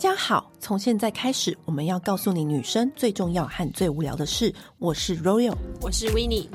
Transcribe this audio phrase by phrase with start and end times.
[0.00, 4.50] 家好，从现在开始，我们要告诉你女生最重要和最无聊的事。
[4.78, 6.48] 我是 Royal，我是 Winnie。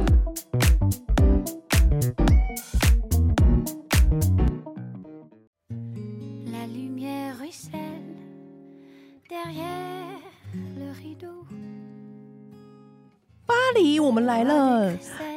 [13.45, 14.91] 巴黎，我们来了。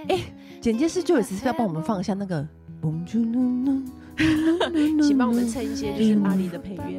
[0.09, 0.19] 哎，
[0.63, 2.49] 剪接师就有一次是要帮我们放一下那个。
[5.03, 6.99] 请帮我们蹭一些就是巴黎的配乐，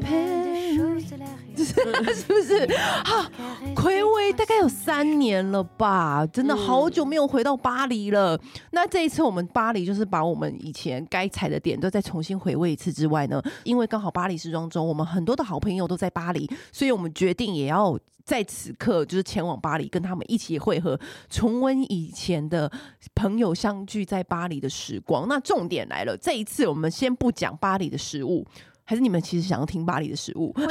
[2.13, 2.65] 是不是？
[3.03, 3.29] 哈，
[3.75, 8.39] 暌违大概有三年了吧，真的好久没有回到巴黎了。
[8.71, 22.71] 那这一次我们巴黎就是把我们以前该踩的点都再重新回味一次之外呢，因为刚好巴黎时装周，我们很多的好朋友都在巴黎，所以我们决定也要在此刻就是前往巴黎，跟他们一起会合，重温以前的
[23.15, 25.27] 朋友相聚在巴黎的时光。
[25.27, 28.45] 那重点来了，这一次我们先不讲巴黎的食物，
[28.83, 30.53] 还是你们其实想要听巴黎的食物？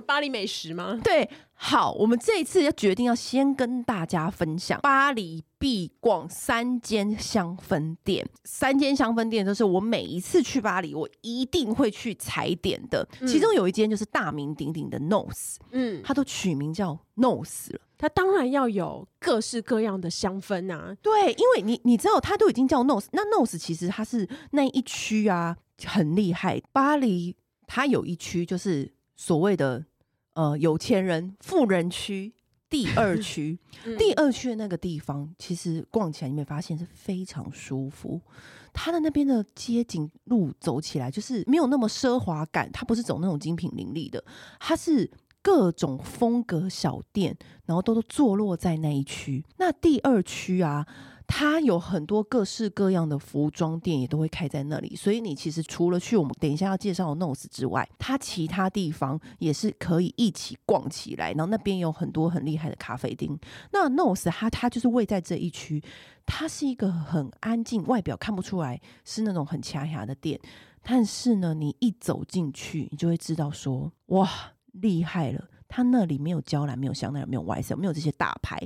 [0.00, 1.00] 巴黎美食吗？
[1.02, 13.06] 对，好，我们这一次要决定要先跟大家分享巴黎必逛三间香氛店，三间香氛店都是我每一次去巴黎我一定会去踩点的。
[13.20, 20.96] 嗯、其中有一间就是大名鼎鼎的 Nose，嗯，它都取名叫 Nose 了，它当然要有各式各样的香氛啊。
[21.02, 25.56] 对，因为你你知道，它都已经叫 Nose，那 Nose 其实它是那一区啊。
[25.86, 27.34] 很厉害，巴黎
[27.66, 29.84] 它有一区就是所谓的
[30.34, 32.32] 呃有钱人富人区，
[32.68, 38.20] 第二 区，嗯、第二区的那个地方，其实逛起来你会发现是非常舒服。
[38.72, 44.24] 它的那边的街景路走起来就是没有那么奢华感，它不是走那种精品林立的，
[44.58, 49.44] 它是各种风格小店，然后都都坐落在那一区。
[49.58, 50.86] 那第二区啊。
[51.26, 54.94] 它有很多各式各样的服装店，也都会开在那里。
[54.94, 61.32] 所以你其实除了去我们等一下要介绍的 Nose 之外，它其他地方也是可以一起逛起来。
[61.32, 63.38] 然后那边有很多很厉害的咖啡厅。
[63.72, 65.82] 那 Nose 它它就是位在这一区，
[66.26, 70.38] 它是一个很安静，外表看不出来是那种很恰恰的店。
[70.82, 74.28] 但是呢，你一走进去，你就会知道说，哇，
[74.72, 75.48] 厉害了！
[75.66, 78.60] 它那里没有娇兰，没有香奈儿，没有 YSL，没有这些大牌。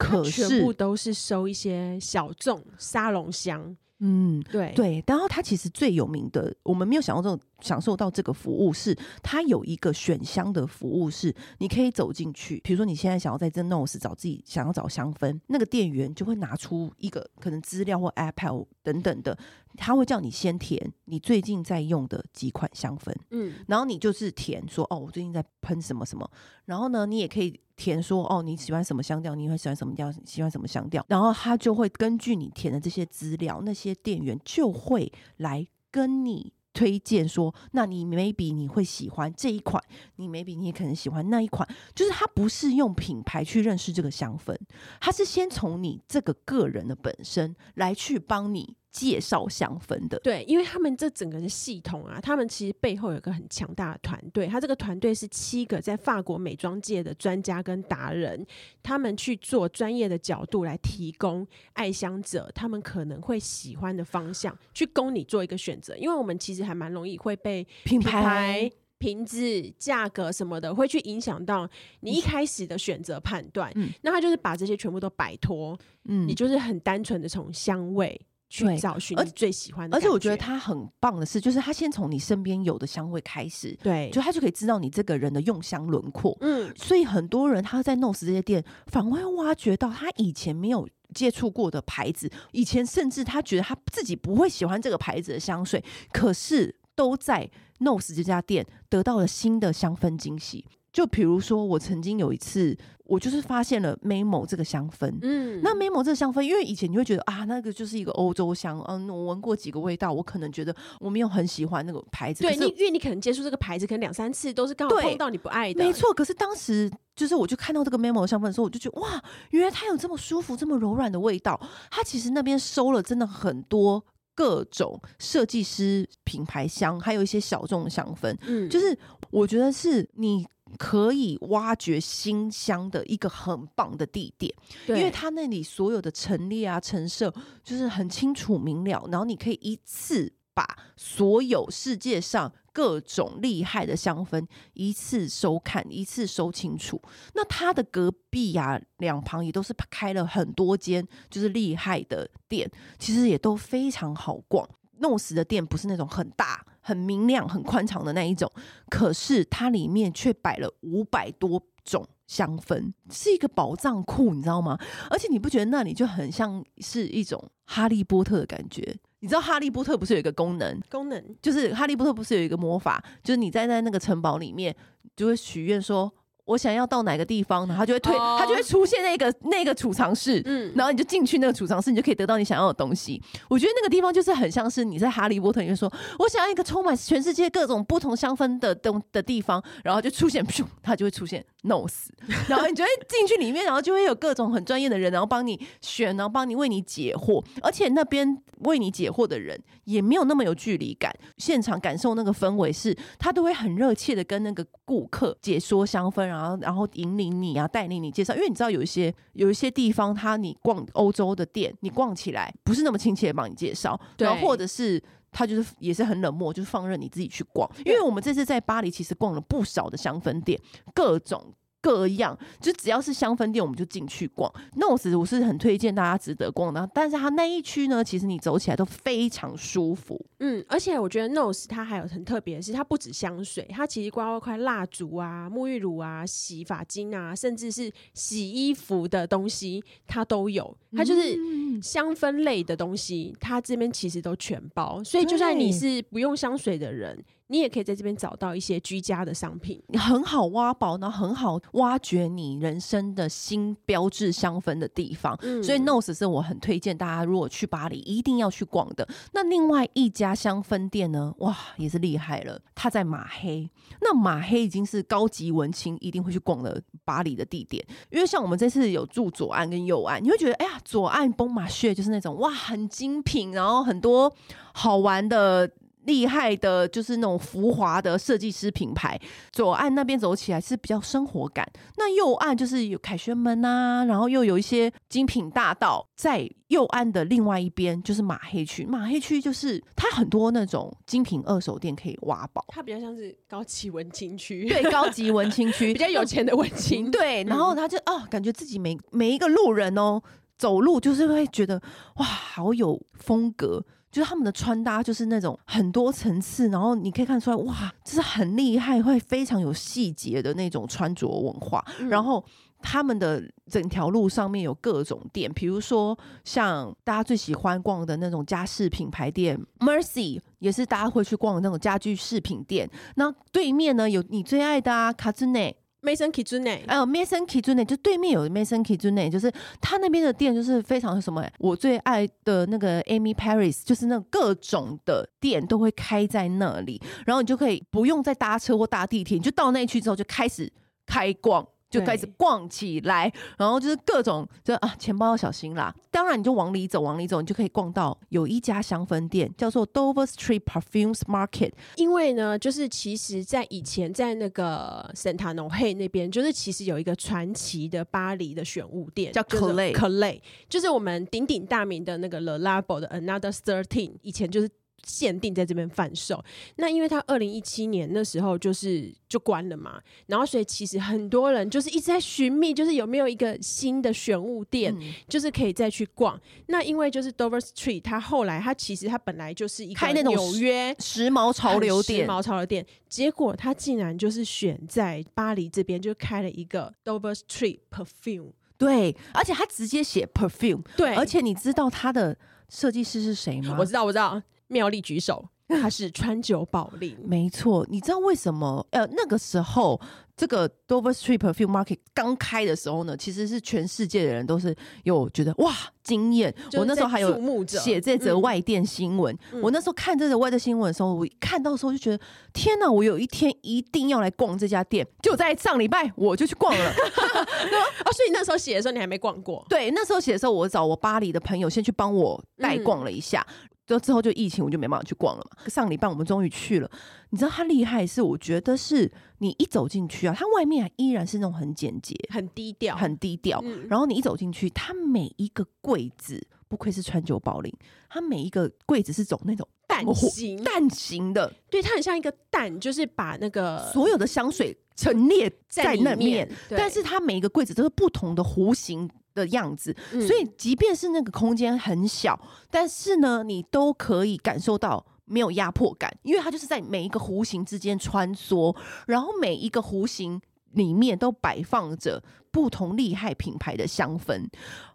[0.00, 5.04] 可是全部都是收一些小众沙龙香，嗯，对对。
[5.06, 19.38] 然后它其实最有名的，我们没有想到这种享受到这个服务是，它有一个选香的服务是，你可以走进去，比如说你现在想要在这 Nose 找自己想要找香氛，那个店员就会拿出一个可能资料或 Apple 等等的。
[19.76, 26.28] 他会叫你先填你最近在用的几款香氛，嗯，然后你就是填说哦，我最近在喷什么什么，
[26.64, 39.84] 然后呢，你也可以填说哦，你喜欢什么香调，你会喜欢什么调，喜欢什么香调，然后他就会根据你填的这些资料，那些店员就会来跟你推荐说，那你 maybe 你会喜欢这一款，
[40.16, 44.56] 你 maybe 你也可能喜欢那一款，就是它不是用品牌去认识这个香氛，
[44.98, 48.78] 它是先从你这个个人的本身来去帮你。
[48.92, 58.44] 介绍香氛的，对，因为他们这整个的系统啊，他们其实背后有一个很强大的团队，他这个团队是七个在法国美妆界的专家跟达人，
[58.82, 65.96] 他们去做专业的角度来提供爱香者他们可能会喜欢的方向，去供你做一个选择。
[65.96, 68.68] 因为我们其实还蛮容易会被品牌、
[68.98, 69.38] 瓶子、
[69.78, 71.68] 价格什么的，会去影响到
[72.00, 73.70] 你一开始的选择判断。
[73.76, 78.20] 嗯，那他就是把这些全部都摆脱，嗯，你就是很单纯的从香味。
[78.50, 86.36] 去找寻你最喜欢的，而且我觉得他很棒的是，就是他先从你身边有的香味开始，对，就他就可以知道你这个人的用香轮廓。
[86.40, 95.82] 嗯，所以很多人他在 Nose 这些店，反而会挖掘到他以前没有接触过的牌子，以前甚至他觉得他自己不会喜欢这个牌子的香水，
[96.12, 100.66] 可是都在 Nose 这家店得到了新的香氛惊喜。
[100.92, 105.12] 就比如说，我曾经有一次，我就是发现了 Memo 这个香氛。
[105.22, 108.80] 嗯，那 Memo 这个香氛，因为以前你会觉得啊，那个就是一个欧洲香。
[108.88, 112.42] 嗯，我闻过几个味道，我可能觉得我没有很喜欢那个牌子。
[112.42, 115.84] 对，你因为你可能接触这个牌子，可能两三次都是刚好碰到你不爱的。
[115.84, 121.60] 没错，可是当时就是我就看到这个 Memo 的香氛的时候，我就觉得哇，原来它有这么舒服、这么柔软的味道。
[121.88, 124.04] 它其实那边收了真的很多
[124.34, 128.36] 各种设计师品牌香，还有一些小众的香氛。
[128.46, 128.98] 嗯，就是
[129.30, 130.44] 我觉得是你。
[130.78, 134.54] 可以挖掘新香的一个很棒的地点，
[134.88, 137.32] 因为它那里所有的陈列啊、陈设
[137.62, 147.00] 就是很清楚明了，然后你可以一次把所有世界上各种厉害的香氛一次收看、一次收清楚。
[147.34, 154.68] 那它的隔壁啊，两旁也都是开了很多间就是厉害的店，其实也都非常好逛。
[155.00, 156.64] Nose 的店不是那种很大。
[156.90, 158.50] 很明亮、很宽敞的那一种，
[158.88, 164.76] 可是它里面却摆了五百多种香氛，是一个宝藏库，你知道吗？
[165.08, 168.82] 而且你不觉得那里就很像是一种哈利波特的感觉？
[169.20, 170.80] 你知道哈利波特不是有一个功能？
[170.90, 174.74] 功能就是哈利波特不是有一个魔法，就是你在在那个城堡里面
[175.14, 176.12] 就会许愿说。
[176.50, 183.22] 我想要到哪个地方，然后就会推，它就会出现那个那个储藏室，嗯，然后你就进去那个储藏室，你就可以得到你想要的东西。
[183.48, 192.08] 我觉得那个地方就是很像是你在哈利波特里面说，我想要一个充满全世界各种不同香氛的东的地方，然后就出现，咻，它就会出现 Nose，
[192.48, 206.58] 然后你就会进去里面，然后就会有各种很专业的人，然后帮你选，然后帮你为你解惑，而且那边为你解惑的人也没有那么有距离感，现场感受那个氛围是，他都会很热切的跟那个顾客解说香氛，然后。
[206.60, 215.02] 然后，引领你啊，带领你介绍，因为你知道有一些有一些地方，他你逛欧洲的店，你逛起来不是那么亲切，帮你介绍，对，然后或者是
[215.32, 217.68] 他就是也是很冷漠，就是放任你自己去逛。
[217.84, 220.60] 因为我们这次在巴黎其实逛了不少的香氛店，
[220.94, 221.54] 各种。
[221.80, 224.52] 各样，就只要是香氛店，我们就进去逛。
[224.76, 230.22] Nose 我是很推荐大家值得逛的，但是它那一区呢，其实你走起来都非常舒服。
[230.40, 240.76] 嗯，而且我觉得 Nose 它还有很特别的是，它不止香水，它其实包括块蜡烛啊、沐浴乳啊、洗发精啊，甚至是洗衣服的东西，它都有。
[240.94, 241.38] 它就是
[241.80, 245.02] 香氛类的东西，它这边其实都全包。
[245.02, 247.24] 所以就算你是不用香水的人。
[247.50, 255.36] 你也可以在这边找到一些居家的商品，很好挖宝，然后很好挖掘你人生的新标志香氛的地方。
[255.42, 259.06] 嗯、所以 Nose 是我很推荐大家，如果去巴黎一定要去逛的。
[259.32, 261.34] 那另外一家香氛店呢？
[261.38, 263.68] 哇，也是厉害了，它在马黑。
[264.00, 274.32] 那马黑已经是高级文青一定会去逛的巴黎的地点，因为像我们这次有住左岸跟右岸，你会觉得哎呀，左岸崩马穴就是那种哇，很精品，然后很多
[274.72, 275.68] 好玩的。
[276.10, 279.16] 厉害的，就是那种浮华的设计师品牌。
[279.52, 281.64] 左岸那边走起来是比较生活感，
[281.96, 286.04] 那右岸就是有凯旋门啊，然后又有一些精品大道。
[286.16, 292.64] 在右岸的另外一边就是马黑区，马黑区就是它很多那种精品二手店可以挖宝。
[292.68, 297.08] 它比较像是高级文青区，对，高级文青区，比较有钱的文青。
[297.12, 300.20] 对，然后他就哦，感觉自己每每一个路人哦，
[300.58, 301.80] 走路就是会觉得
[302.16, 303.84] 哇，好有风格。
[304.10, 311.84] 就是他们的穿搭，就是那种很多层次，然后你可以看出来，哇，这是很厉害，会非常有细节的那种穿着文化。
[312.00, 312.44] 嗯、然后
[312.82, 322.90] 他们的整条路上面有各种店，比如说像大家最喜欢逛的那种家饰品牌店，Mercy 也是大家会去逛的那种家居饰品店。
[323.14, 325.76] 那对面呢，有你最爱的啊，卡兹内。
[326.02, 340.72] Maison Kitsune，还有 Maison Kitsune，就对面有 Maison Kitsune，就是他那边的店就是非常什么，我最爱的那个 Amy Paris，就是那各种的店都会开在那里，然后你就可以不用再搭车或搭地铁，你就到那去之后就开始
[341.06, 341.66] 开逛。
[341.90, 345.94] 就开始逛起来，然后就是各种，就啊，钱包要小心啦。
[346.10, 351.72] 当然，你就往里走，往里走，你就可以逛到有一家香氛店，叫做 Dover Street Perfumes Market。
[351.96, 359.42] 因为呢，就是其实在以前在那个圣塔农黑那边，就是其实有一个传奇的巴黎的选物店，叫。
[359.50, 364.70] Collet 就是我们鼎鼎大名的那个 Le Labo 的 Another Thirteen，以前就是。
[365.04, 366.42] 限定在这边贩售，
[366.76, 376.38] 那因为他二零一七年那时候就是就关了嘛，然后所以其实很多人就是一直在寻觅，就是有没有一个新的选物店，嗯、就是可以再去逛。
[376.66, 392.36] 那因为就是 Dover Street，它后来它其实它本来就是一个开那种纽约时髦潮流店，时髦潮流店，结果它竟然就是选在巴黎这边就开了一个 Dover Street Perfume，对，而且他直接写 Perfume，对，而且你知道他的
[392.68, 393.76] 设计师是谁吗？
[393.78, 394.42] 我知道，我知道。
[394.70, 397.86] 妙丽举手，他是川久保玲，没错。
[397.90, 398.86] 你知道为什么？
[398.90, 400.00] 呃，那个时候
[400.36, 406.54] 这个 Dover Street Perfume Market 刚开的时候呢，其实是全世界的人都是有觉得哇惊艳。
[406.72, 409.36] 我那时候还有写这则外电新闻。
[409.52, 412.18] 嗯、我那时候看这则外电新闻的时候，我看到的时候就觉得
[412.52, 412.90] 天哪！
[412.90, 415.06] 我有一天一定要来逛这家店。
[415.22, 416.84] 就在上礼拜我就去逛了。
[416.84, 416.94] 啊，
[418.10, 419.64] 所以那时候写的时候你还没逛过？
[419.68, 423.46] 对，那时候写的时候我找我巴黎的朋友先去帮我代逛了一下。
[423.48, 425.68] 嗯之后就疫情，我就没办法去逛了嘛。
[425.68, 426.90] 上礼拜我们终于去了，
[427.30, 433.60] 你知道它厉害是，我觉得是你一走进去啊，它外面还依然是那种很简洁、很低调、很低调。
[433.64, 437.74] 嗯、然后你一走进去，它每一个柜子，不愧是川久保玲，
[438.08, 446.48] 它每一个柜子是走那种蛋形、蛋形的，对，它很像一个蛋，就是把那个所有的香水陈列在那面。
[446.68, 449.10] 但是它每一个柜子都是不同的弧形。
[449.34, 449.94] 的样子，
[450.26, 452.38] 所以即便是那个空间很小，
[452.70, 458.74] 但是呢，你都可以感受到没有压迫感，因为它就是在每一个弧形之间穿梭，
[459.06, 460.40] 然后每一个弧形
[460.72, 464.46] 里面都摆放着不同厉害品牌的香氛。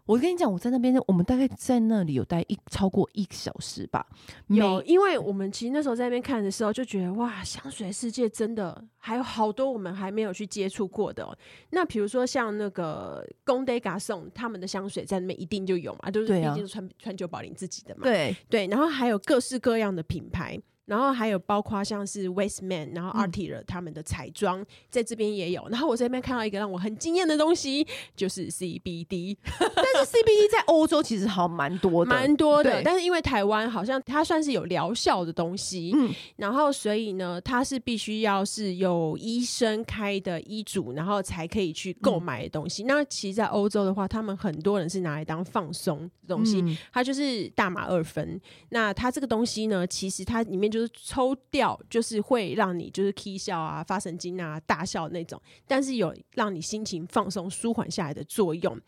[0.04, 4.06] 我跟你讲，我在那边，我们大概在那里有待一超过一个小时吧。
[4.46, 11.36] 有，因为我们其实那时候在那边看的时候，就觉得哇，香水世界真的还有好多我们还没有去接触过的哦。
[11.70, 18.02] 那比如说像那个 Comme des Garçons 他们的香水在那边一定就有嘛，就是毕竟是川川久保玲自己的嘛。
[18.04, 20.56] 对对，然后还有各式各样的品牌。
[20.86, 25.66] 然后还有包括像是 Westman，然后 Artire 他们的彩妆、嗯、在这边也有。
[25.68, 29.36] 然后我这边看到一个让我很惊艳的东西，就是 CBD。
[29.58, 32.80] 但是 CBD 在欧洲其实好像蛮多的，蛮多的。
[32.82, 42.84] 但是因为台湾好像它算是有疗效的东西，嗯，然后所以呢，它是必须要是有医生开的医嘱，然后才可以去购买的东西。
[42.84, 48.40] 嗯、那其实，在欧洲的话，他们很多人是拿来当放松的东西、嗯，它就是大麻二酚。
[48.70, 58.78] 那它这个东西呢，其实它里面就就是抽掉，就是会让你就是起笑啊、发神经啊、大笑那种，但是有让你心情放松、舒缓下来的作用。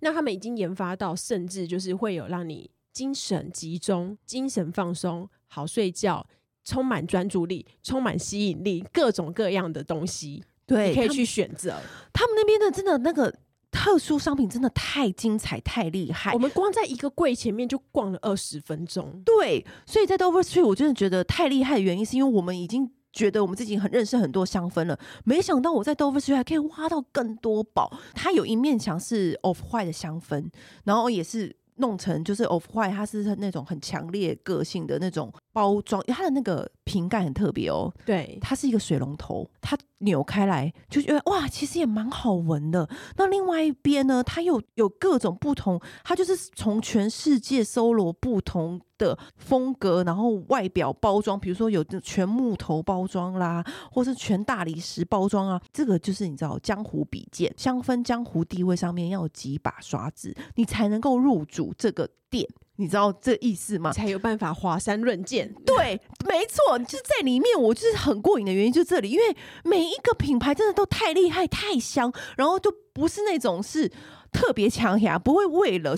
[0.00, 6.26] 那他们已经研发到，甚至就是会有让你精神集中、精神放松、好睡觉、
[6.64, 11.80] 充满专注力、充满吸引力，各种各样的东西，对，可以去选择。
[12.12, 13.34] 他们那边的真的那个。
[13.70, 19.22] 特殊商品真的太精彩、太厉害，我们光在一个柜前面就逛了二十分钟。
[19.24, 27.92] 对，所以在 Dover Street 我真的觉得太厉害的原因，是因为我们已经觉得我们自己很认识很多香氛了，没想到我在 Dover Street 还可以挖到更多宝。
[28.14, 30.50] 它有一面墙是 Off-White 的香氛，
[30.84, 37.92] 然后也是弄成就是 Off-White，它是那种很强烈个性的那种包装，它的那个瓶盖很特别哦。
[38.06, 39.76] 对，它是一个水龙头，它。
[40.02, 42.88] 扭开来就觉得哇，其实也蛮好闻的。
[43.16, 55.60] 那另外一边呢，它又有各种不同，它就是从全世界搜罗不同的风格，然后外表包装，比如说有全木头包装啦，或是全大理石包装啊。
[55.72, 62.48] 这个就是你知道江湖比剑，香氛江湖地位上面要有几把刷子，你才能够入主这个店。
[62.80, 63.92] 你知道这意思吗？
[63.92, 65.52] 才有办法华山论剑。
[65.66, 73.90] 对，没错，就是在里面，我就是很过瘾的原因，就这里，因为每一个品牌真的都太厉害、太香，然后就不是那种是
[74.32, 75.96] 特别强呀，不会为了。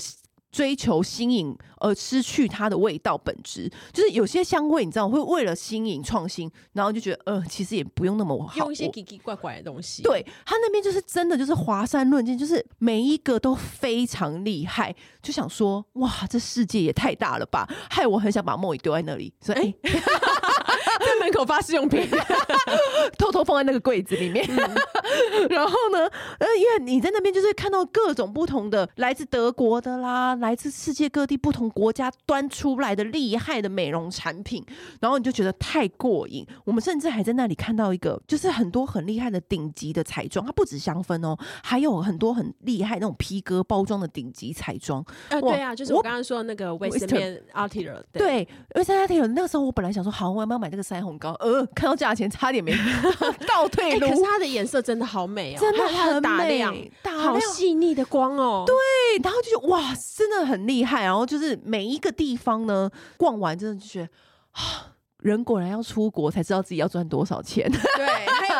[0.50, 10.02] 追求新颖而失去它的味道本质，就是有些香味你知道会为了新颖创新，然后就觉得呃其实也不用那么好，用一些奇奇怪怪的东西。
[10.02, 19.74] 对，他那边就是真的就是华山论剑，就是每一个都非常厉害，就想说哇这世界也太大了吧，害我很想把梦怡丢在那里，所以。
[19.82, 20.00] 欸
[21.00, 22.06] 在门口发试用品，
[23.18, 24.46] 偷偷放在那个柜子里面。
[25.48, 25.98] 然后呢，
[26.38, 34.64] 呃，因为你在那边就是看到各种不同的来自德国的啦，来自世界各地不同国家端出来的厉害的美容产品，
[35.00, 36.46] 然后你就觉得太过瘾。
[36.64, 45.04] 我们甚至还在那里看到一个，就是很多很厉害的顶级的彩妆，它不止香氛哦，还有很多很厉害那种皮革包装的顶级彩妆。
[45.30, 50.89] 呃，对啊，就是我刚刚说的那个 Westman Artire 对，Westman Artire 那个时候我本来想说，好，我要不要买这个。
[50.90, 52.74] 腮红膏，呃，看到价钱差点没
[53.46, 54.06] 倒退路。
[54.06, 58.64] 欸、可是它的颜色真的好美哦，真的很打亮，好细腻的光哦。
[58.66, 58.74] 对，
[59.22, 61.04] 然后就哇，真的很厉害。
[61.04, 64.08] 然后就是每一个地方呢，逛完真的就觉得
[64.52, 64.86] 啊。
[65.22, 67.68] 人果然要出国才知道自己要赚多少钱。
[67.70, 68.06] 对，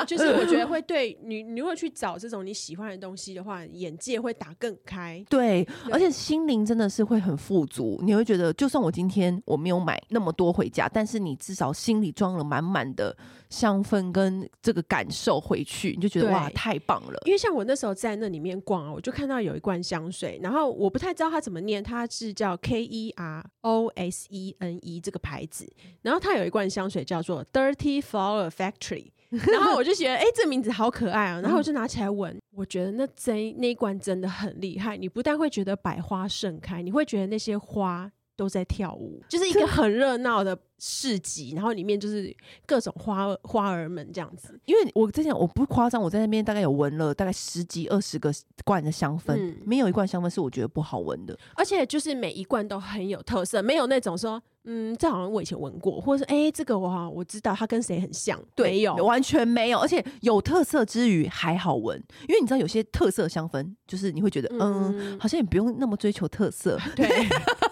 [0.04, 5.24] 就是我觉得会 对你，你如果去找这种你喜欢的东西的话，眼界会打更开。
[5.28, 8.00] 对，对而且心灵真的是会很富足。
[8.02, 13.16] 你会觉得，就算我今天我没有买那么多回家，但是你至少心里装了满满的
[13.48, 17.20] 香氛跟这个感受回去，你就觉得哇，太棒了。
[17.26, 25.70] 因为像我那时候在那里面逛啊，我就看到有一罐香水，然后我不太知道它怎么念，它是叫 K E R O S E N E 这个牌子，
[26.02, 34.96] 然后它有一罐香水叫做 Dirty Flower Factory，然后我就觉得，哎、这名字好可爱啊，然后我就拿起来闻，我觉得那真那一罐真的很厉害。
[34.96, 38.10] 你不但会觉得百花盛开，你会觉得那些花
[38.40, 40.58] 都在跳舞，就是一个很热闹的。
[40.82, 44.58] 市集，然后里面就是各种花花儿们这样子。
[44.64, 48.32] 因为我之前我不夸张，我在那边大概有闻了大概十几二十个
[48.64, 51.38] 罐的香氛，嗯，没有一罐香氛是我觉得不好闻的。
[51.54, 59.78] 而且就是每一罐都很有特色，没有那种说，嗯，这好像我以前闻过，或者是哎、欸，这个我我知道它跟谁很像，对，没有，完全没有。
[59.80, 67.06] 而且有特色之余还好闻，因为你知道有些特色香氛，就是你会觉得嗯，嗯，好像也不用那么追求特色，对。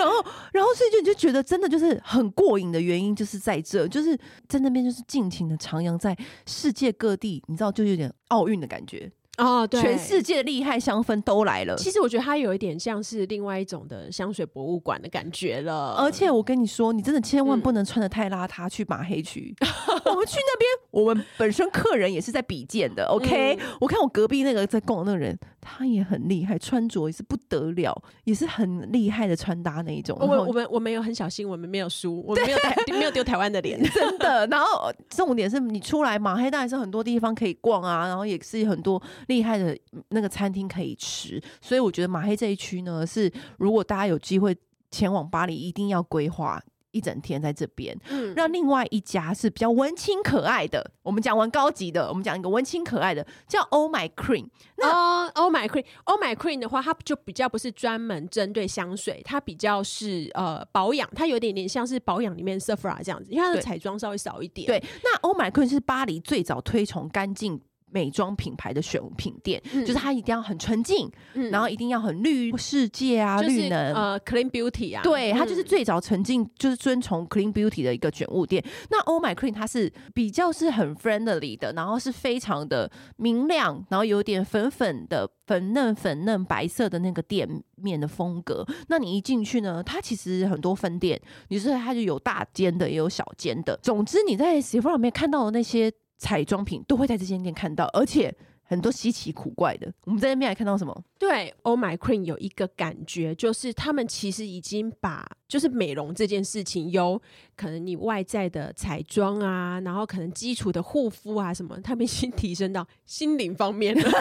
[0.00, 6.16] 然后，然后，所以就你就觉得真的就是很过瘾的原因，就是在这，就是在那边就是尽情的徜徉在
[6.46, 9.10] 世界各地，你知道，就有点奥运的感觉。
[9.40, 11.76] 哦，对，全世界的厉害香氛都来了。
[11.76, 15.94] 其实我觉得它有一点像是另外一种的香水博物馆的感觉了。
[15.98, 19.54] 而且我跟你说，你真的千万不能穿的太邋遢去马黑区。
[19.60, 19.68] 嗯、
[20.12, 23.04] 我们去那边，我们本身客人也是在比剑的。
[23.10, 30.16] OK，、嗯、我看我隔壁那个在逛的那个人，他也很厉害，穿着也是不得了，也是很厉害的穿搭那一种。
[30.20, 34.46] 我们我们我们有很小心，我们没有输， 我们没有台没有丢台湾的脸，真的。
[34.48, 39.74] 然后重点是你出来马黑，当然是很多地方可以逛啊，然后也是很多厉害的
[40.10, 41.42] 那个餐厅可以吃。
[41.62, 44.54] 所以我觉得马黑这一区呢，是如果大家有机会
[44.90, 46.62] 前往巴黎，一定要规划。
[46.92, 50.90] 一整天在这边，嗯，让另外一家是比较文青可爱的。
[51.04, 54.48] 我们讲完高级的，我们讲一个文青可爱的，叫 Oh My Cream。
[54.76, 64.66] 那 Oh My Cream，Oh My Cream 的话，它就比较不是专门针对香水，它比较是呃保养，它有点点像是保养里面 Sephora 这样子，因为它的彩妆稍微少一点。
[64.66, 67.62] 对，那 Oh My Cream 是巴黎最早推崇干净。
[67.90, 78.64] 美妆品牌的选品店，嗯、就是它一定要很纯净，嗯、然后一定要很绿世界啊，就是、绿能呃，clean beauty 啊，对，它就是最早纯净，就是遵从 clean beauty 的一个卷物店。
[78.90, 88.66] 那 Oh My Clean 它是比较是很 friendly 的，然后是非常的明亮，然后有点粉粉的粉嫩粉嫩白色的那个店面的风格。
[88.88, 93.78] 那你一进去呢，它其实很多分店，你是它就有大间的，也有小间的。
[93.82, 95.92] 总之你在 Sephora 里面看到的那些。
[96.20, 99.90] 彩妆品都会在这间店看到，而且很多稀奇古怪的。
[100.04, 101.04] 我们在那边还看到什么？
[101.18, 107.20] 对，Oh My Queen 有一个感觉，就是他们其实已经把就是美容这件事情，由
[107.56, 114.02] 可能你外在的彩妆啊，然后可能基础的护肤啊什么，他们已经提升到心灵方面了。
[114.02, 114.20] 你知道，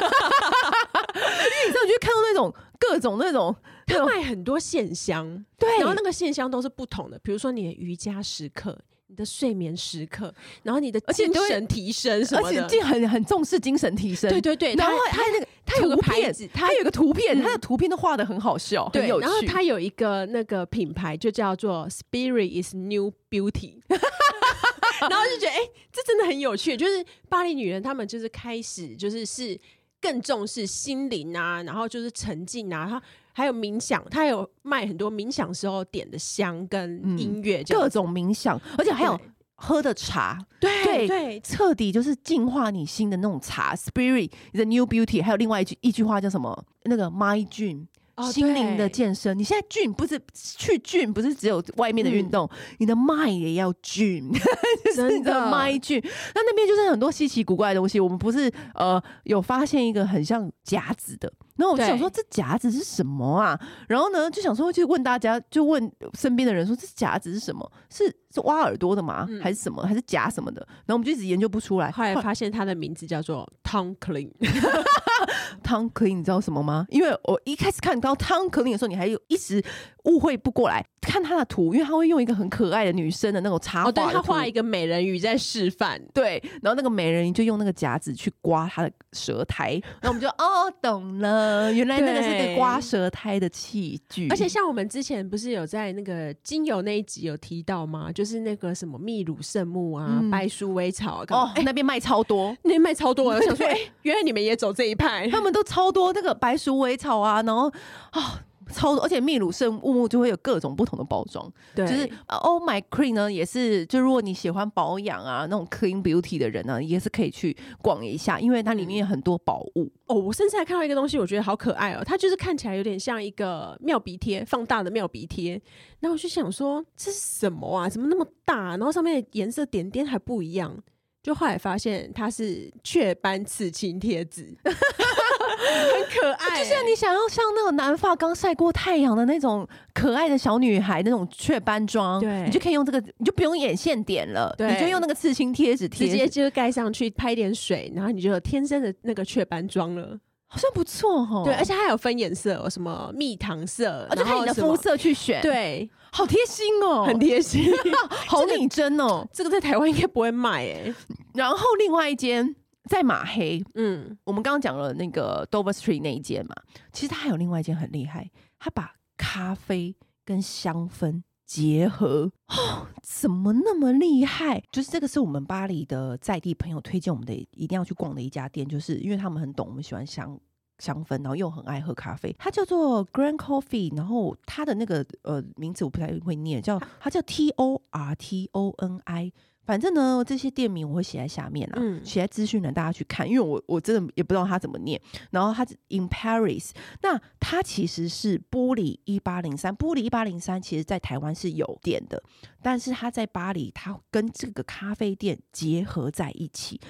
[1.85, 3.53] 就看到那种各种那种，
[3.85, 8.79] 他卖很多线香，对，然后那个线香都是不同的，比如说你的瑜伽时刻。
[9.09, 14.29] 你的睡眠时刻，然后你的精神提升什么的，而且很很重视精神提升。
[14.29, 19.25] 对对对，然后他那个他有个牌子，他有个图片，他的图片都画的很好笑，很有趣。
[19.25, 25.59] 然后他有一个那个品牌就叫做 Spirit is New Beauty， 然后就觉得哎，
[25.91, 26.77] 这真的很有趣。
[26.77, 29.59] 就是巴黎女人，她们就是开始就是是
[29.99, 33.01] 更重视心灵啊，然后就是沉浸啊，然后。
[33.39, 39.17] 还有冥想，他有卖很多冥想时候点的香跟音乐，各种冥想，而且还有
[39.55, 43.73] 喝的茶，对对，彻底就是净化你心的那种茶。
[43.73, 46.65] Spirit the new beauty，还有另外一句一句话叫什么？
[46.83, 47.85] 那个 My Dream，。
[48.33, 54.37] 心灵的健身，你现在 gym 不是去 gym 不是只有外面的运动，嗯、你的 mind 也要 gym，
[54.83, 56.03] 就是你的 mind gym。
[56.35, 57.97] 那那边就是很多稀奇古怪的东西。
[57.97, 63.59] 我们不是呃有发现一个很像夹子的，然后我就想说这夹子是什么啊？
[63.87, 67.69] 然后呢就想说就问大家，就问身边的人说这夹子是什么？
[67.89, 69.25] 是是挖耳朵的吗？
[69.29, 69.83] 嗯、还是什么？
[69.83, 70.65] 还是夹什么的？
[70.85, 74.31] 然后我们就一直研究不出来，后来发现它的名字叫做 tongue clean。
[75.63, 76.85] tongue clean 你知道什么吗？
[76.89, 79.61] 因为我一开始看到 tongue clean 的时候，你还有一时
[80.05, 80.85] 误会不过来。
[81.01, 94.27] 看他的图，因为他会用一个很可爱的女生的那种插画，哦，对，他画一个美人鱼在示范，对，然后那个美人鱼就用那个夹子去刮他的舌苔，然后我们就哦懂了，原来那个是个刮舌苔的器具。
[94.29, 98.11] 而且像我们之前不是有在那个精油那一集有提到吗？
[98.11, 107.69] 就是那个什么秘鲁圣木啊、嗯、白鼠尾草啊，哦，欸、那边卖超多， 那边卖超多，我想说，哎、欸，原来你们也走这一派，他们都超多那个白鼠尾草啊，然后
[108.11, 108.21] 啊。
[108.21, 108.21] 哦
[108.71, 120.15] 超多，而且秘鲁圣木就会有各种不同的包装，对，就是 Oh My Cream 呢，也是就如果你喜欢保养啊那种 Clean Beauty 的人呢，也是可以去逛一下，因为它里面有很多宝物、嗯、哦。
[120.15, 125.61] 我甚至还看到一个东西，我觉得好可爱哦，它就是看起来有点像一个妙鼻贴，放大的妙鼻贴。
[125.99, 127.89] 然后我就想说这是什么啊？
[127.89, 128.77] 怎么那么大？
[128.77, 130.77] 然后上面的颜色点点还不一样，
[131.21, 134.55] 就后来发现它是雀斑刺青贴纸。
[134.63, 150.17] 很可爱、 欸，就像你想要像那个南发刚晒过太阳的那种可爱的小女孩那种雀斑妆，对，你就可以用这个，你就不用眼线点了，对，你就用那个刺青贴纸贴，直接就盖上去，拍点水，然后你就有天生的那个雀斑妆了，
[150.49, 151.43] 好像不错哈。
[151.45, 157.71] 对，而且还有分颜色，什么蜜糖色，而且看你的肤色去选，对，好贴心哦，很贴心，
[158.27, 160.95] 好拟真哦， 这个在台湾应该不会卖哎、欸。
[161.35, 162.55] 然后另外一间。
[162.89, 166.55] 在马黑，嗯，我们刚刚讲了那个 Dover Street 那一间嘛，
[166.91, 174.63] 其实它还有另外一间很厉害，它把咖啡跟香氛结合，哦，怎么那么厉害？
[174.71, 180.39] 就是这个是我们巴黎的在地朋友推荐我们的，一定要去逛的一家店，就是因为他们很懂我们喜欢香
[180.77, 189.33] 香氛，然后又很爱喝咖啡，它叫做 Grand Coffee，然后它的那个呃名字我不太会念，叫它叫 T O R T O N I。
[189.69, 194.99] 反正呢，这些店名我会写在下面啊，嗯，写在资讯栏，大家去看，因为我我真的也不知道它怎么念。
[195.29, 196.71] 然后它是 In Paris，
[197.03, 202.19] 那它其实是玻璃一八零三，玻璃一八零三其实在台湾是有店的，
[202.63, 206.81] 但是它在巴黎，它跟这个咖啡店结合在一起，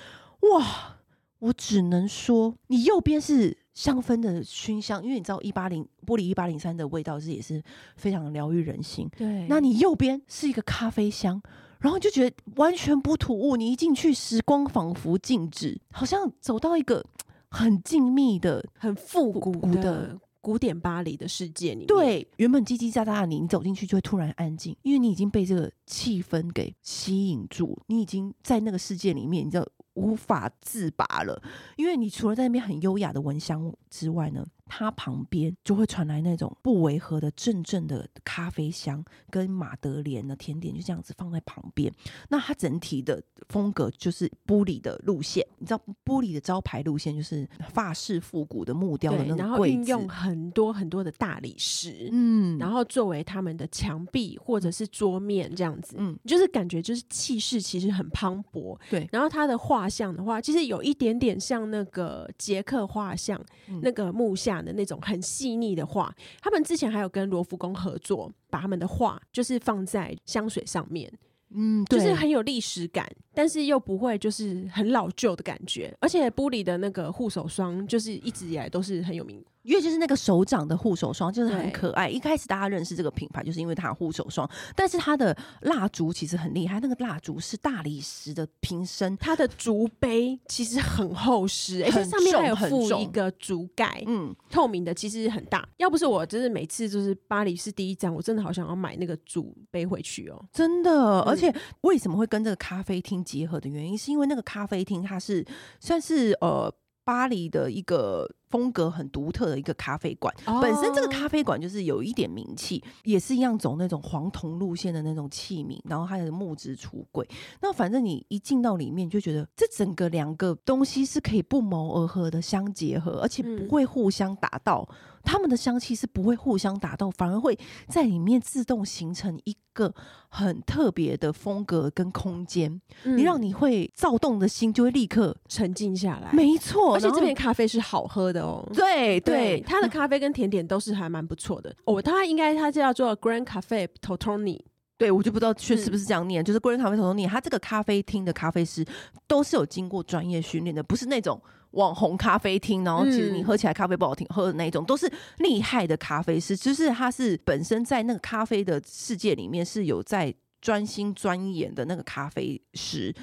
[0.53, 0.95] 哇！
[1.39, 7.61] 我只能说，你右边是香氛的熏香，因为你知道一八零玻璃一八零三的味道是也是
[7.97, 9.09] 非常疗愈人心。
[9.17, 11.41] 对，那你右边是一个咖啡香，
[11.79, 13.55] 然后就觉得完全不突兀。
[13.55, 17.05] 你一进去，时光仿佛静止，好像走到一个
[17.49, 21.87] 很静谧的、很复古的，的古典巴黎的世界里面。
[21.87, 29.67] 对，原本叽叽喳喳的你，你走进去就会突然安静，因为你已经被这个气氛给吸引住，你已经在那个世界里面，你知道。
[29.95, 31.41] 无法自拔了，
[31.75, 41.91] 因为你除了在那边很优雅的闻香之外呢，它旁边就会传来那种不违和的阵阵的咖啡香，跟马德莲的甜点就这样子放在旁边。
[42.29, 59.10] 那它整体的风格就是玻璃的路线，你知道玻璃的招牌路线就是法式复古的木雕的那种柜子，然后运用很多很多的大理石，嗯，然后作为他们的墙壁或者是桌面这样子，嗯，就是感觉就是气势其实很磅礴，对。
[59.12, 64.59] 然后它的画像的话，其实有一点点像那个捷克画像，嗯、那个木下。
[64.63, 71.12] 的那种很细腻的画，他们之前还有跟罗浮宫合作，把他们的画就是放在香水上面，
[71.52, 79.41] 嗯，就是很有历史感，但是又不会就是很老旧的感觉，而且玻璃的那个护手霜就是一直以来都是很有名。
[79.63, 82.10] 因为就是那个手掌的护手霜，就是很可爱。
[82.10, 84.49] 一开始大家认识这个品牌，就是因为它护手霜。
[84.73, 95.67] 但是它的蜡烛其实很厉害，那个蜡烛是大理石的瓶身，它的竹杯其实很厚实， 而且上面还有附一个竹盖，嗯，透明的，其实很大。
[95.78, 101.19] 要不是我，就是每次就是巴黎是第一站，我真的好想要买那个竹杯回去哦，真的。
[101.21, 105.45] 而且为什么会跟这个咖啡厅结合的原因，是因为那个咖啡厅它是
[105.79, 108.27] 算是呃巴黎的一个。
[108.49, 117.27] 风格很独特的一个咖啡馆，哦、本身这个咖啡馆就是有一点名气，也是一样走那种黄铜路线的那种器皿，然后还有木质橱柜。
[117.62, 124.88] 那反正你一进到里面，就觉得这整个两个东西是可以不谋而合的相结合，而且不会互相打到，
[125.23, 127.57] 他、嗯、们的香气是不会互相打到，反而会
[127.88, 129.93] 在里面自动形成一个
[130.27, 136.31] 很特别的风格跟空间，嗯、你让你会躁动的心就会立刻沉静下来。
[136.33, 138.38] 没错，而且这边咖啡是好喝的。
[138.39, 142.02] 哦，对对，它的咖啡跟甜点都是还蛮不错的哦。
[142.02, 144.60] 它应该它叫做 Grand Cafe Tortoni，
[144.97, 147.28] 对，我就不知道确是不是这样念，嗯、就是 Grand Cafe Tortoni。
[147.28, 148.86] 它这个咖啡厅的咖啡师
[149.28, 156.58] 都是有经过专业训练的，不是那种网红咖啡厅，然后其实你喝起来咖啡不好听喝的那一种，都是厉害的咖啡师。
[156.58, 163.13] 就是他是本身在那个咖啡的世界里面是有在专心钻研的那个咖啡师。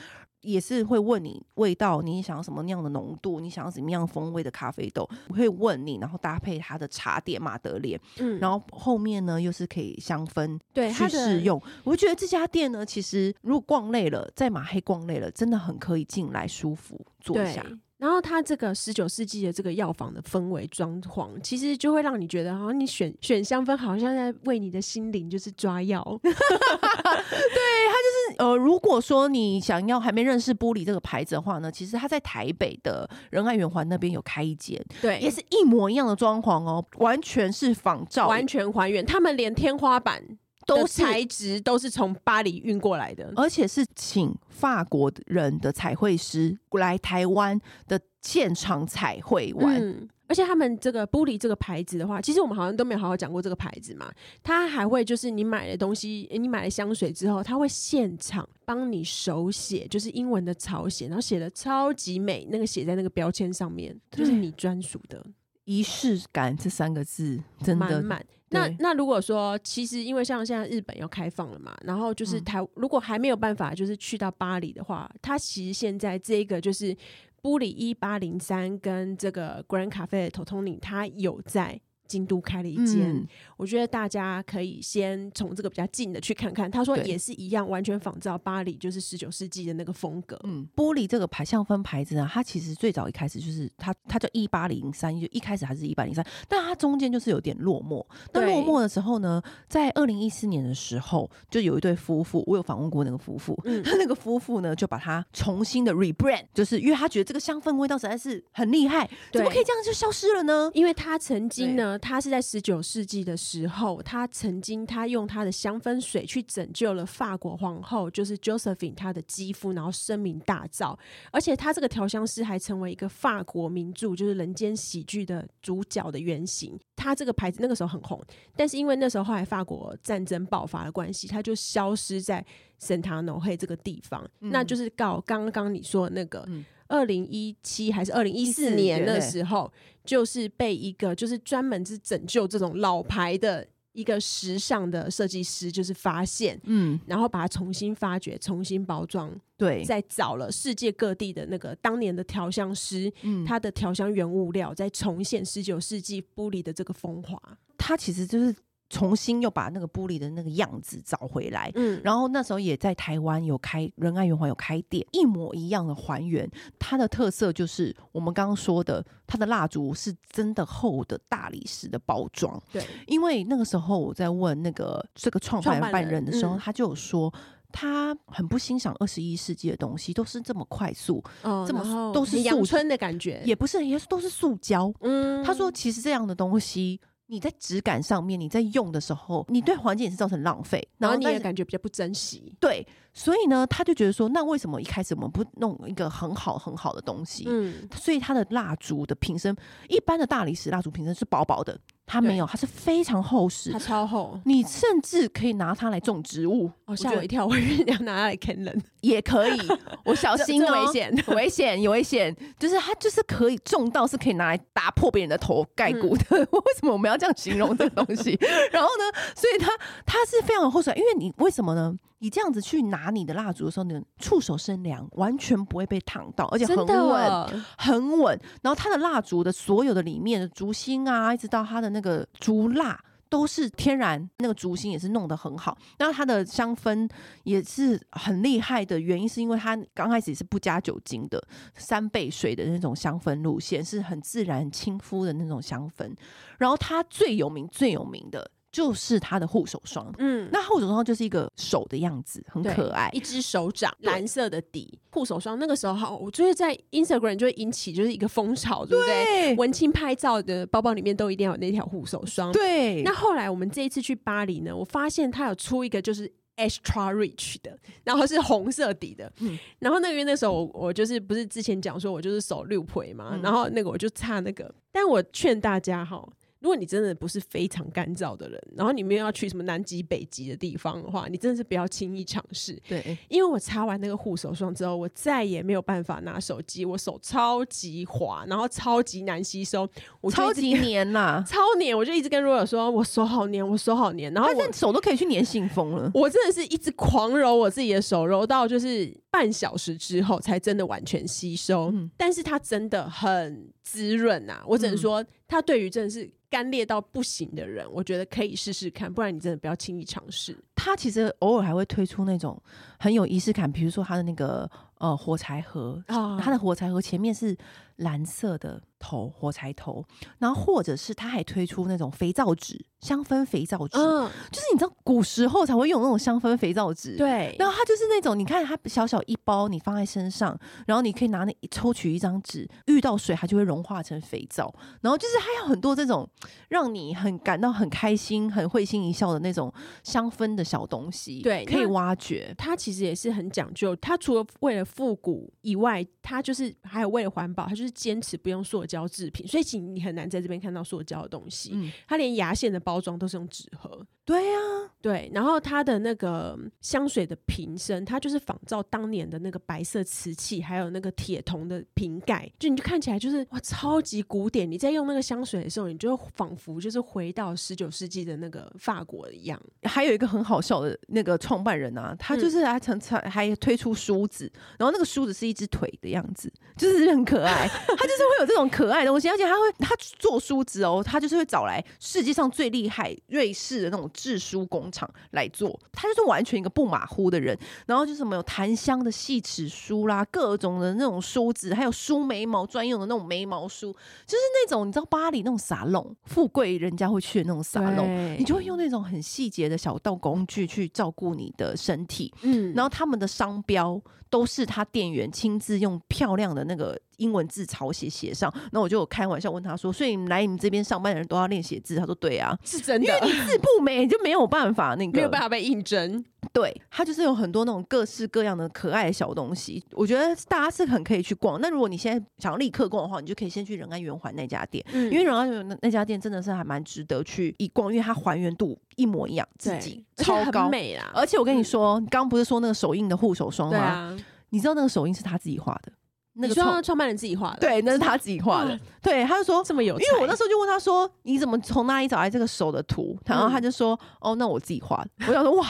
[0.47, 11.61] 也是会问你味道，你想要什么样的浓度，你想要怎么样风味的咖啡豆，我会问你，然后搭配它的茶点马德莲，嗯，然后后面呢又是可以香氛对去试用。
[11.85, 17.65] 我觉得这家店呢，其实如果逛累了，在马黑逛累了，真的很可以进来舒服坐下。
[17.99, 26.05] 然后它这个十九世纪的这个药房的氛围装潢，其实就会让你觉得，好像你选选香氛，好像在为你的心灵就是抓药。
[26.23, 39.05] 对，它就是呃，如果说你想要还没认识玻璃这个牌子的话呢，其实它在台北的仁爱圆环那边有开一间，对，也是一模一样的装潢哦，完全是仿照，完全还原。
[39.07, 40.23] 他们连天花板
[40.67, 49.81] 都材质都是从巴黎运过来的，而且是请法国人的彩绘师来台湾的现场彩绘完。
[49.81, 54.13] 嗯，而且他们这个玻璃这个牌子的话，其实我们好像都没有好好讲过这个牌子嘛。
[54.43, 65.25] 他还会就是你买的东西，你买了香水之后，他会现场帮你手写，就是英文的草写，然后写的超级美，那个写在那个标签上面，就是你专属的
[65.67, 68.03] 仪式感这三个字，真的。
[68.49, 76.95] 那那如果说，其实因为像现在日本要开放了嘛，然后就是台、嗯、如果还没有办法就是去到巴黎的话，它其实现在这个就是
[77.43, 81.81] 玻璃一八零三跟这个 Grand Cafe Tortoni，它有在。
[82.07, 86.71] 京都开了一间，嗯、我觉得大家可以先从这个比较近的去看看。
[86.71, 90.39] 他说也是一样，完全仿照巴黎，就是十九世纪的那个风格。
[90.45, 98.05] 嗯，玻璃这个牌香氛牌子呢，它其实最早一开始就是它，它叫一八零三，就一开始还是一八零三，但它中间就是有点落寞。
[98.33, 110.71] 那落寞的时候呢，在二零一四年的时候，就有一对夫妇，我有访问过那个夫妇，嗯，他那个夫妇呢就把它重新的 rebrand，就是因为他觉得这个香氛味道实在是很厉害，怎么可以这样就消失了呢？
[110.75, 111.96] 因为他曾经呢。
[111.97, 120.97] 呢，他是在十九世纪的时候，他曾经他用他的香氛水去拯救了法国皇后，就是 Josephine 她的肌肤，然后声名大噪。
[121.33, 126.79] 而且他这个调香师还成为一个法国名著，就是《人间喜剧》的主角的原型。
[126.95, 128.23] 他这个牌子那个时候很红，
[128.57, 132.45] 但是因为那时候后来法国战争爆发的关系，他就消失在
[132.79, 134.23] 圣塔诺黑这个地方。
[134.41, 136.45] 嗯、那就是告刚刚你说的那个。
[136.49, 139.73] 嗯二零一七还是二零一四年的时候，
[140.05, 157.41] 就是被一个就是专门是拯救这种老牌的一个时尚的设计师，就是发现，嗯，然后把它重新发掘、重新包装，对，再找了世界各地的那个当年的调香师，嗯，他的调香原物料，再重现十九世纪玻璃的这个风华。
[157.79, 158.55] 它其实就是。
[158.89, 166.49] 重新又把那个玻璃的那个样子找回来，嗯，然后那时候也在台湾有开仁爱圆环有开店，一模一样的还原。
[166.79, 172.63] 它的特色就是我们刚刚说的，它的蜡烛是真的厚的大理石的包装。
[172.73, 177.33] 对，因为那个时候我在问那个这个创办人的时候，他就有说
[177.73, 184.93] 他很不欣赏二十一世纪的东西，都是这么快速，这么都是阳春的感觉，也不是，也是都是塑胶。
[185.01, 187.01] 嗯，他说其实这样的东西。
[187.29, 192.55] 你在质感上面，你在用的时候，你对环境也是造成浪费，然后你也感觉比较不珍惜。
[192.61, 197.45] 对，所以呢，他就觉得说，那为什么一开始我们不弄一个很好很好的东西？
[197.49, 199.57] 嗯，所以他的蜡烛的瓶身，
[199.89, 201.79] 一般的大理石蜡烛瓶身是薄薄的。
[202.07, 206.71] 它没有，它是非常厚实，它超厚，你甚至可以拿它来种植物。
[206.85, 209.61] 哦，吓我一跳，我以为你要拿它来啃人，也可以。
[210.05, 212.35] 我小心哦，危险，危险，有危险。
[212.61, 216.25] 就是它就是可以种到，是可以拿来打破别人的头盖骨的。
[216.31, 218.39] 嗯、 为什么我们要这样形容这个东西？
[218.71, 219.73] 然后呢，所以它
[220.07, 221.93] 它是非常厚实，因为你为什么呢？
[222.19, 228.41] 你这样子去拿你的蜡烛的时候，你的触手生凉，完全不会被烫到，而且很稳，很稳。
[228.63, 232.99] 然后它的蜡烛的所有的里面的烛芯啊，一直到它的那个烛蜡
[233.29, 235.77] 都是天然，那个烛芯也是弄得很好。
[235.99, 237.07] 然后它的香氛
[237.43, 241.43] 也是很厉害的原因，是因为它刚开始也是不加酒精的，
[241.75, 246.11] 三倍水的那种香氛路线，是很自然、亲肤的那种香氛。
[246.57, 248.51] 然后它最有名、最有名的。
[248.77, 254.99] 就是它的护手霜，嗯，那护手霜就是一个手的样子，很可爱，一只手掌，蓝色的底。
[255.09, 259.25] 护手霜那个时候哈，我就是在 Instagram 就会引起就是一个风潮，对不对？
[259.25, 262.53] 对，文青拍照的包包里面都一定要有那条护手霜。
[262.53, 263.03] 对。
[263.03, 269.33] 那后来我们这一次去巴黎呢，我发现它有出一个就是 Extra Rich 的，然后是红色底的。
[269.41, 269.59] 嗯。
[269.79, 276.23] 然后那个月那时候我我就是不是之前讲说我就是手六倍嘛，嗯、然后那个我就差那个，但我劝大家哈。
[276.67, 282.77] 如果你真的不是非常干燥的人，然后你们又要去什么南极、北极的地方的话，你真的是不要轻易尝试。
[282.89, 289.89] 对，因为我擦完那个护手霜之后，我再也没有办法拿手机，我手超级滑，然后超级难吸收，
[290.21, 296.11] 我超级黏呐、啊，超黏，我就一直跟 Royal 说，我手好黏，我手好黏，然后我手都可以去黏信封了。
[296.15, 301.93] 我真的是一直狂揉我自己的手，揉到就是半小时之后才真的完全吸收。
[301.93, 306.31] 嗯、但是它真的很滋润啊，我只能说，他对于真的是。
[306.49, 310.57] 干裂到不行的人，我觉得可以试试看，不然你真的不要轻易尝试。
[310.77, 312.63] 他其实偶尔还会推出那种
[312.99, 317.57] 很有仪式感，比如说他的那个呃火柴盒，哦、他的火柴盒前面是
[317.97, 320.05] 蓝色的头火柴头，
[320.39, 322.87] 然后或者是他还推出那种肥皂纸。
[322.99, 327.55] 香氛肥皂纸，嗯，就是你知道古时候才会用那种香氛肥皂纸，对。
[327.57, 334.75] 然后它就是那种，你看它小小一包，你放在身上，然后你可以拿那抽取一张纸，遇到水它就会融化成肥皂。
[335.03, 336.29] 然后就是还有很多这种
[336.69, 342.53] 让你很感到很开心、很会心一笑的那种香氛的小东西，对，可以挖掘。
[342.59, 351.71] 它其实也是很讲究，它除了为了复古以外，它就是还有为了环保，它就是坚持不用塑胶制品，所以其实你很难在这边看到塑胶的东西。
[351.73, 353.01] 嗯，它连牙线的包。
[353.07, 355.31] 装都是用纸盒，对呀、啊，对。
[355.33, 364.69] 然后它的那个香水的瓶身，它就是仿照当年的那个白色瓷器，还有那个铁铜的瓶盖，就你就看起来就是哇，超级古典。
[364.69, 369.61] 你在用那个香水的时候，你就仿佛就是回到十九世纪的那个法国一样。
[369.85, 377.67] 还有一个很好笑的那个创办人啊，他就是还曾曾还推出梳子，然后那个梳子是一只腿的样子，就是很可爱。
[377.89, 383.17] 他就是会有这种可爱的东西，而且他会他做梳子哦，他就是会找来世界上最厉害。
[383.29, 387.59] 瑞士的那种制梳工厂来做，他就是完全一个不马虎的人。
[387.87, 393.93] 然后就是什么有檀香的细齿梳啦，各种的那种梳子，还有梳眉毛专用的那种眉毛梳，
[394.27, 402.33] 就是那种你知道巴黎那种沙龙，富贵人家会去的那种沙龙，你就会用那种很细节的小道工具去照顾你的身体。
[402.43, 408.53] 嗯，然后他们的商标都是他店员亲自用漂亮的那个英文字草写写上。
[408.73, 416.25] 那我就有开玩笑问他说：“所以来你们这边上班的人都要练写字？”他说：“对啊，是真的，因为你字不美就没有办法那个没有办法被应征。”
[416.57, 421.61] 对，它就是有很多那种各式各样的可爱的小东西，我觉得大家是很可以去逛。
[421.61, 431.11] 那如果你现在想要立刻逛的话，你就可以先去仁爱圆环那家店，嗯、因为仁爱圆环那家店真的是还蛮值得去一逛，因为它还原度一模一样，自己超高美啦。
[431.13, 433.77] 而且我跟你说，你刚刚不是说那个手印的护手霜吗？
[433.77, 434.17] 啊、
[434.49, 435.93] 你知道那个手印是他自己画的，
[436.33, 438.81] 那个创创办人自己画的，对，那是他自己画的。
[439.03, 443.15] 对，他就说这么有，因为我那时候就问他说，你怎么从哪里找来这个手的图？
[443.27, 445.27] 然后他就说，嗯、哦，那我自己画的。
[445.29, 445.67] 我想说，哇。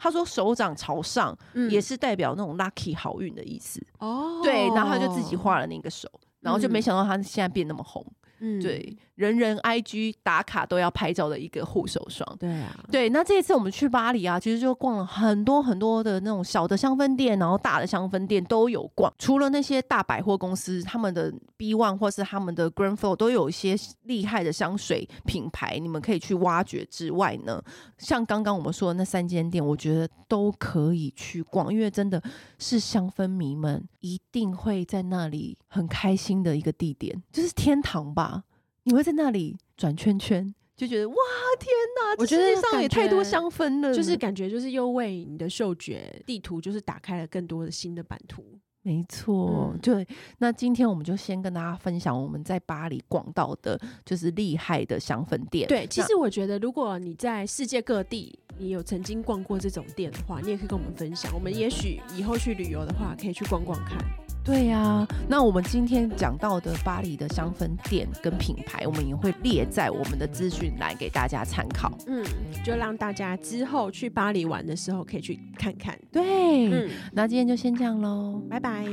[0.00, 1.36] 他说手掌朝上，
[1.68, 3.86] 也是代表那种 lucky 好运的意思。
[3.98, 6.10] 哦，对，然后他就自己画了那个手，
[6.40, 8.04] 然后就没想到他现在变那么红。
[8.38, 12.26] 嗯，对，人人 IG 打卡都要拍照的一个护手霜。
[12.38, 13.10] 对啊，对。
[13.10, 19.12] 那这一次我们去巴黎啊，其实就逛了很多很多的那种小的香氛店，然后大的香氛店都有逛。
[19.18, 27.62] 除了那些大百货公司，他们的 B One 或是他们的 Grand Flow 都有一些厉害的香水品牌，你们可以去挖掘之外呢，
[27.98, 32.22] 像刚刚我们说的那三间店，我觉得都可以去逛，因为真的
[32.58, 38.44] 是香氛迷们一定会在那里很开心的一个地点，就是天堂吧。
[38.84, 41.16] 你会在那里转圈圈，就觉得哇
[41.58, 42.16] 天哪！
[42.18, 48.44] 我觉得世界上也太多香氛了，就是感觉就是又为你的嗅觉地图就是打开了更多的新的版图。
[48.82, 50.06] 没错，对。
[50.38, 55.68] 那今天我们就先跟大家分享我们在巴黎逛到的，就是厉害的香氛店。
[55.68, 61.30] 对，其实我觉得如果你在世界各地，你有曾经逛过这种店的话，你也可以跟我们分享。
[61.34, 63.98] 我们也许以后去旅游的话，可以去逛逛看。
[64.42, 71.92] 对呀、啊，那我们今天讲到的巴黎的香氛店跟品牌，我们也会列在我们的资讯栏给大家参考。
[72.06, 72.24] 嗯，
[72.64, 75.96] 就让大家之后去巴黎玩的时候可以去看看。
[76.10, 78.86] 对，嗯，那今天就先这样喽，拜拜。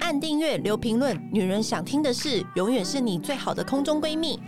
[0.00, 4.38] 按订阅，留评论，女人想听的事，永远是你最好的空中闺蜜。